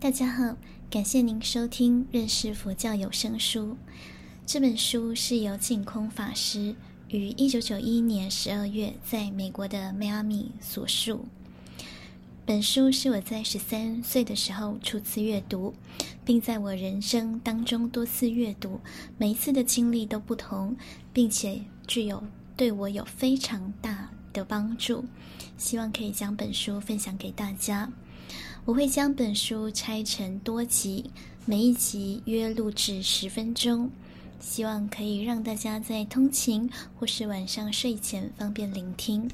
[0.00, 0.56] 大家好，
[0.90, 3.76] 感谢您收听认识佛教有声书。
[4.46, 6.74] 这本书是由净空法师
[7.08, 11.26] 于一九九一年十二月在美国的迈阿密所述。
[12.46, 15.74] 本书是我在十三岁的时候初次阅读，
[16.24, 18.80] 并在我人生当中多次阅读，
[19.18, 20.74] 每一次的经历都不同，
[21.12, 22.24] 并且具有
[22.56, 25.04] 对我有非常大的帮助。
[25.58, 27.92] 希望可以将本书分享给大家。
[28.66, 31.10] 我会将本书拆成多集，
[31.46, 33.90] 每一集约录制十分钟，
[34.38, 39.30] 希望可以让大家在通勤或是晚上睡前方便聆听。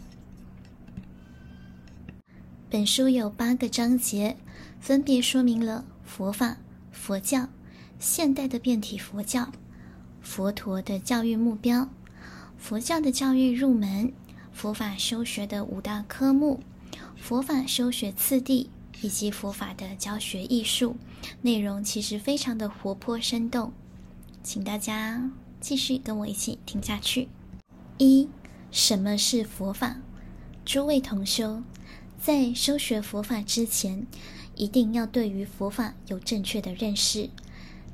[2.70, 4.36] 本书有八个章节，
[4.78, 6.58] 分别说明了佛法、
[6.92, 7.48] 佛教、
[7.98, 9.50] 现代的变体佛教、
[10.22, 11.88] 佛陀的教育目标、
[12.56, 14.12] 佛教的教育入门、
[14.52, 16.60] 佛法修学的五大科目、
[17.16, 18.70] 佛法修学次第。
[19.02, 20.96] 以及佛法的教学艺术
[21.42, 23.72] 内容，其实非常的活泼生动，
[24.42, 27.28] 请大家继续跟我一起听下去。
[27.98, 28.28] 一、
[28.70, 29.96] 什么是佛法？
[30.64, 31.62] 诸位同修，
[32.20, 34.06] 在修学佛法之前，
[34.54, 37.30] 一定要对于佛法有正确的认识。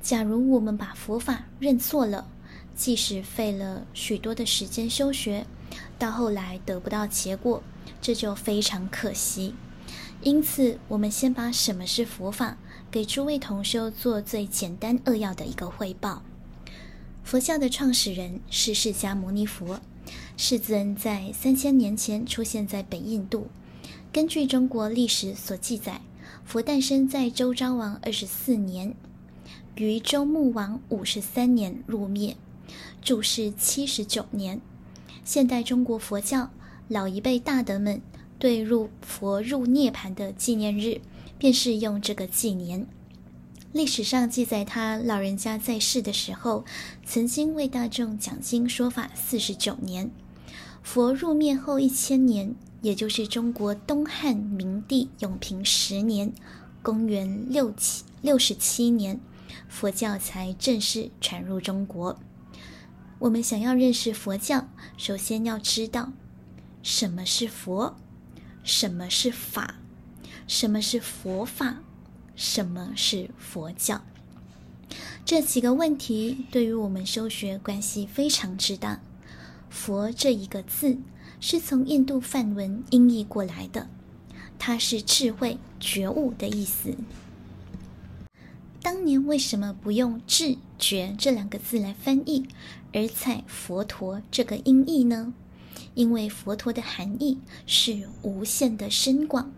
[0.01, 2.27] 假如我们把佛法认错了，
[2.75, 5.45] 即使费了许多的时间修学，
[5.99, 7.61] 到后来得不到结果，
[8.01, 9.53] 这就非常可惜。
[10.23, 12.57] 因此，我们先把什么是佛法
[12.89, 16.23] 给诸位同修做最简单扼要的一个汇报。
[17.25, 19.81] 佛教的创始人是释迦牟尼佛，
[20.37, 23.47] 世尊在三千年前出现在北印度。
[24.13, 25.99] 根据中国历史所记载，
[26.45, 28.95] 佛诞生在周昭王二十四年，
[29.75, 32.37] 于周穆王五十三年入灭，
[33.01, 34.61] 住世七十九年。
[35.25, 36.49] 现代中国佛教
[36.87, 38.01] 老一辈大德们。
[38.43, 40.99] 对入佛入涅槃的纪念日，
[41.37, 42.85] 便是用这个纪年。
[43.71, 46.65] 历史上记载，他老人家在世的时候，
[47.05, 50.11] 曾经为大众讲经说法四十九年。
[50.81, 56.33] 佛入灭后一千年，也就是中国东汉明帝永平十年
[56.83, 59.21] （公元六七六十七年），
[59.69, 62.19] 佛教才正式传入中国。
[63.19, 66.11] 我们想要认识佛教，首先要知道
[66.81, 67.95] 什么是佛。
[68.63, 69.75] 什么是法？
[70.47, 71.77] 什么是佛法？
[72.35, 74.01] 什么是佛教？
[75.25, 79.01] 这几个问题对于我们修学关系非常之大。
[79.69, 80.97] 佛这一个字
[81.39, 83.89] 是从印度梵文音译过来的，
[84.57, 86.95] 它是智慧、觉悟的意思。
[88.81, 92.47] 当年为什么不用智觉这两个字来翻译，
[92.93, 95.33] 而采佛陀这个音译呢？
[95.95, 99.51] 因为佛陀的含义是无限的深广，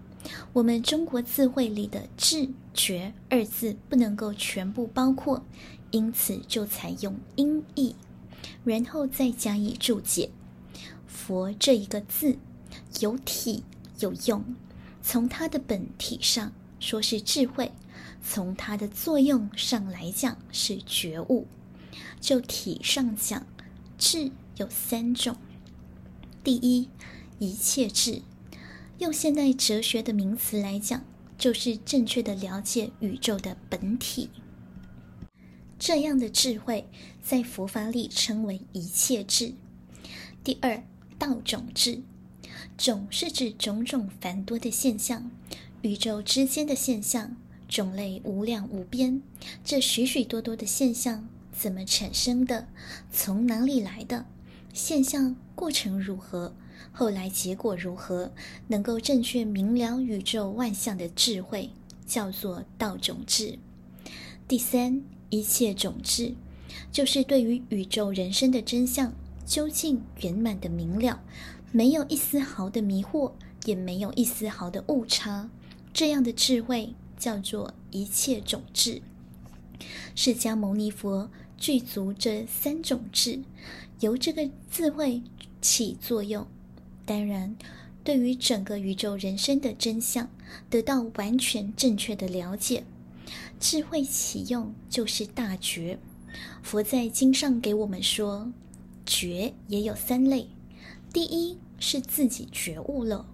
[0.54, 5.44] 我们中国字汇里的“智觉”二字不能够全部包括，
[5.92, 7.96] 因此就采用音译，
[8.64, 10.30] 然后再加以注解。
[11.08, 12.38] 佛这一个字
[13.00, 13.64] 有体
[14.00, 14.44] 有用，
[15.02, 17.72] 从它的本体上说是智慧，
[18.22, 21.48] 从它的作用上来讲是觉悟。
[22.20, 23.46] 就体上讲，
[23.98, 25.38] 智有三种。
[26.46, 26.90] 第一，
[27.40, 28.22] 一切智，
[29.00, 31.04] 用现代哲学的名词来讲，
[31.40, 34.30] 就是正确的了解宇宙的本体。
[35.80, 36.88] 这样的智慧
[37.24, 39.56] 在佛法里称为一切智。
[40.44, 40.84] 第二，
[41.18, 42.04] 道种智，
[42.78, 45.32] 种是指种种繁多的现象，
[45.82, 47.36] 宇宙之间的现象，
[47.68, 49.20] 种类无量无边。
[49.64, 52.68] 这许许多多的现象怎么产生的？
[53.12, 54.28] 从哪里来的？
[54.76, 56.54] 现象过程如何？
[56.92, 58.34] 后来结果如何？
[58.68, 61.70] 能够正确明了宇宙万象的智慧，
[62.06, 63.58] 叫做道种智。
[64.50, 66.36] 第三，一切种智，
[66.92, 69.14] 就是对于宇宙人生的真相
[69.46, 71.24] 究竟圆满的明了，
[71.72, 73.32] 没有一丝毫的迷惑，
[73.64, 75.50] 也没有一丝毫的误差，
[75.94, 79.02] 这样的智慧叫做一切种智。
[80.16, 83.40] 释迦牟尼佛具足这三种智。
[84.02, 85.22] 由这个智慧
[85.62, 86.46] 起作用，
[87.06, 87.56] 当然，
[88.04, 90.30] 对于整个宇宙人生的真相
[90.70, 92.84] 得到完全正确的了解，
[93.60, 95.98] 智慧起用就是大觉。
[96.62, 98.52] 佛在经上给我们说，
[99.06, 100.50] 觉也有三类：
[101.14, 103.26] 第一是自己觉悟了；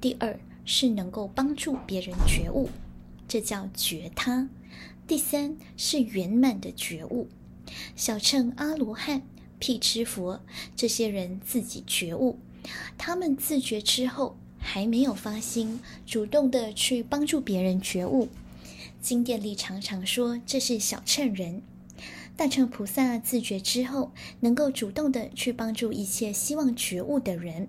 [0.00, 2.70] 第二是能够帮助别人觉悟，
[3.28, 4.48] 这叫觉他；
[5.06, 7.28] 第三是圆满的觉悟，
[7.94, 9.22] 小乘阿罗汉。
[9.58, 10.40] 辟支佛，
[10.76, 12.38] 这些人自己觉悟，
[12.96, 18.28] 他们自觉之后还没有发心，主动的去帮助别人觉悟，
[19.00, 21.62] 经典里常常说这是小乘人。
[22.36, 27.68] 大乘菩萨自觉之后，能够主动的去帮助一切希望觉悟的人。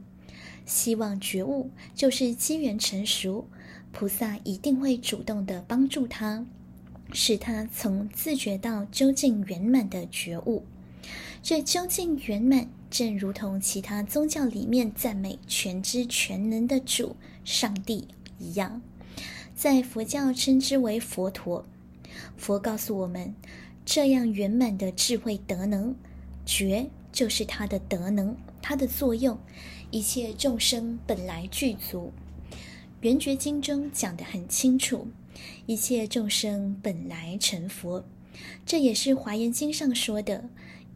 [0.65, 3.47] 希望觉悟就是机缘成熟，
[3.91, 6.45] 菩萨一定会主动的帮助他，
[7.11, 10.63] 使他从自觉到究竟圆满的觉悟。
[11.41, 18.07] 这究竟圆满，正如同其他宗教里面赞美全知全能的主上帝
[18.37, 18.81] 一样，
[19.55, 21.65] 在佛教称之为佛陀。
[22.37, 23.33] 佛告诉我们。
[23.85, 25.95] 这样圆满的智慧德能，
[26.45, 29.35] 觉就是他的德能，他的作用，
[29.89, 32.13] 一切众生本来具足。
[33.01, 35.07] 圆觉经中讲得很清楚，
[35.65, 38.05] 一切众生本来成佛，
[38.63, 40.47] 这也是华严经上说的，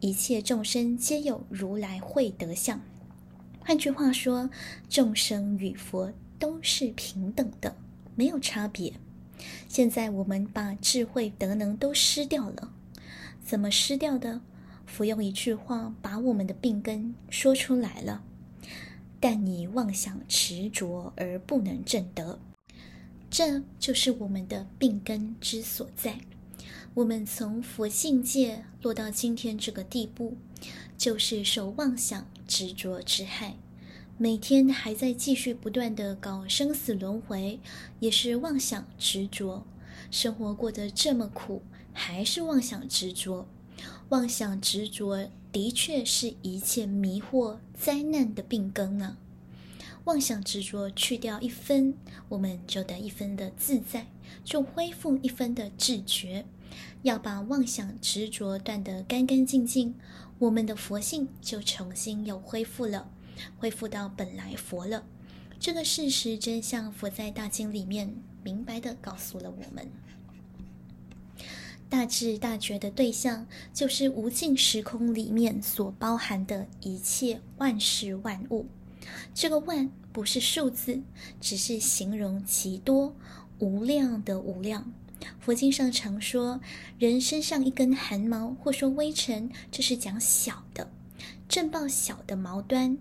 [0.04, 2.78] 一切众生皆有如来慧德相。
[3.60, 4.50] 换句话说，
[4.86, 7.74] 众生与佛都是平等的，
[8.14, 8.92] 没有差别。
[9.66, 12.70] 现在我们把智慧德能都失掉了。
[13.42, 14.42] 怎么失掉的？
[14.84, 18.22] 佛用一句话把我们的病根说出来了。
[19.18, 22.38] 但你妄想执着而不能证得，
[23.30, 26.18] 这就是我们的病根之所在。
[26.94, 30.36] 我们从佛性界落到今天这个地步，
[30.96, 33.56] 就是受妄想执着之害，
[34.16, 37.58] 每天还在继续不断地搞生死轮回，
[38.00, 39.66] 也是妄想执着，
[40.10, 41.62] 生活过得这么苦。
[41.96, 43.46] 还是妄想执着，
[44.08, 49.16] 妄想执着的确是一切迷惑灾难的病根啊！
[50.02, 51.94] 妄想执着去掉一分，
[52.28, 54.08] 我们就得一分的自在，
[54.44, 56.44] 就恢复一分的自觉。
[57.02, 59.94] 要把妄想执着断得干干净净，
[60.38, 63.10] 我们的佛性就重新又恢复了，
[63.58, 65.04] 恢复到本来佛了。
[65.58, 69.88] 这个事实真相，佛在大经里面明白地告诉了我们。
[71.88, 78.66] 大智大觉的对象，就是无尽时空里面所包含的一切万事万物。
[79.32, 81.02] 这个“万”不是数字，
[81.40, 83.14] 只是形容其多，
[83.58, 84.92] 无量的无量。
[85.40, 86.60] 佛经上常说，
[86.98, 90.86] 人身上一根汗毛，或说微尘，这是讲小的；
[91.48, 92.96] 正报小的毛端，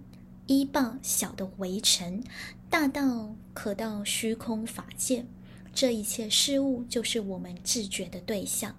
[0.47, 2.23] 依报小的微尘，
[2.69, 5.25] 大到可到虚空法界。
[5.73, 8.75] 这一切事物，就是我们自觉的对象。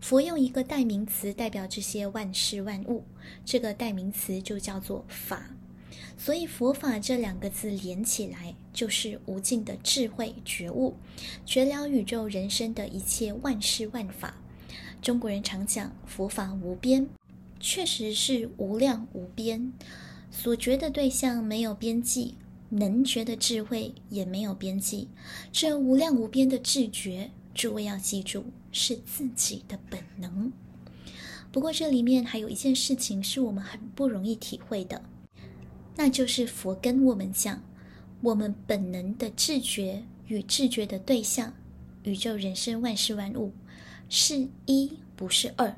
[0.00, 3.04] 佛用一个代名词代表这些万事万物，
[3.44, 5.50] 这个代名词就叫做法。
[6.16, 10.94] 所以“佛法”这两个字连起来，就是无尽的智慧觉悟，
[11.44, 14.34] 觉了宇宙人生的一切万事万法。
[15.02, 17.08] 中国人常讲“佛法无边”，
[17.58, 19.72] 确实是无量无边，
[20.30, 22.36] 所觉的对象没有边际。
[22.72, 25.08] 能觉的智慧也没有边际，
[25.50, 30.52] 这无量无边的智觉，诸位要记住，是自己的本能。
[31.50, 35.02] 不过这里面还有一件事情是我们很不容易体会的，
[36.02, 37.62] 那就是佛跟我们讲，
[38.22, 41.52] 我们本能的智觉与智觉的对象，
[42.04, 43.52] 宇宙人生万事万物，
[44.08, 45.76] 是一，不是二。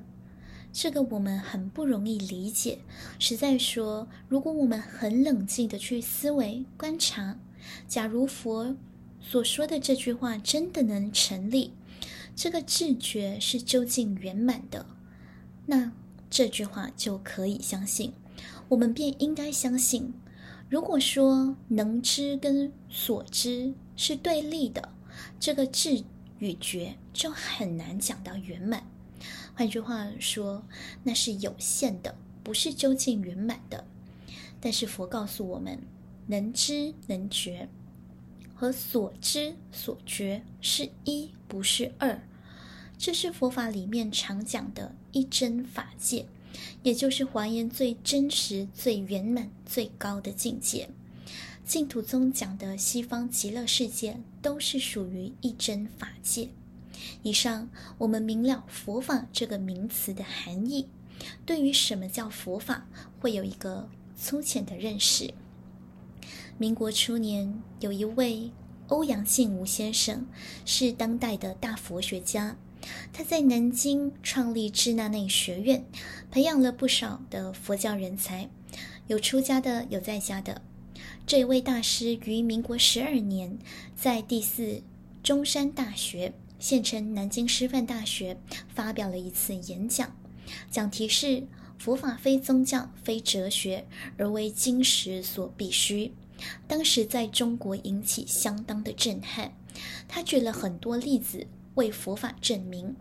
[0.73, 2.79] 这个我们很不容易理解。
[3.19, 7.41] 实在说，如果我们很冷静的去思维观察，
[7.89, 8.77] 假如佛
[9.21, 11.73] 所说的这句话真的能成立，
[12.37, 14.87] 这个智觉是究竟圆满的，
[15.67, 15.91] 那
[16.31, 18.13] 这句话就可以相信。
[18.73, 20.15] 我们便应该相信，
[20.71, 24.89] 如果说能知跟所知是对立的，
[25.39, 26.03] 这个智
[26.39, 28.83] 与觉就很难讲到圆满。
[29.55, 30.65] 换句话说，
[31.03, 33.85] 那是有限的，不是究竟圆满的。
[34.59, 35.79] 但是佛告诉我们，
[36.27, 37.69] 能知能觉
[38.55, 42.19] 和所知所觉是一，不是二。
[42.97, 46.25] 这是佛法里面常讲的一真法界，
[46.83, 50.89] 也就是还原最真实、最圆满、最高的境界。
[51.65, 56.49] 净土宗讲的西方极乐世界，都是属于一真法界。
[57.23, 57.69] 以上
[57.99, 60.89] 我们明了佛法这个名词的含义，
[61.47, 62.87] 对于什么叫佛法，
[63.21, 65.33] 会有一个粗浅的认识。
[66.59, 68.51] 民国初年，有一位
[68.89, 70.27] 欧阳信吾先生，
[70.65, 72.57] 是当代的大佛学家，
[73.13, 75.85] 他在南京创立支那内学院，
[76.31, 78.49] 培养了不少的佛教人才，
[79.07, 80.63] 有出家的，有在家的。
[81.27, 83.59] 这位大师于民国十二年，
[83.95, 84.83] 在第四
[85.23, 86.35] 中山大学。
[86.59, 88.37] 现称南京师范大学
[88.69, 90.17] 发表了一次演讲，
[90.71, 91.45] 讲题是
[91.77, 93.85] “佛法非宗教，非哲学，
[94.17, 96.13] 而为今时所必须”。
[96.69, 99.53] 当时在中国引起相当的震撼。
[100.07, 102.95] 他举了很多例子，为佛法正名。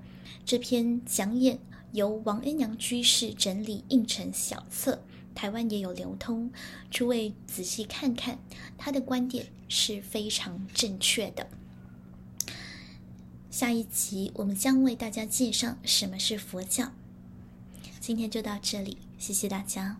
[0.46, 1.60] 这篇讲演
[1.92, 5.04] 由王恩阳居士整理印成小册，
[5.36, 6.52] 台湾也有流通。
[6.90, 8.40] 诸位仔细看看，
[8.78, 11.48] 他的观点是非常正确的。
[13.50, 16.92] 下一集我们将为大家介绍什么是佛教。
[18.00, 19.98] 今天就到这里，谢谢大家。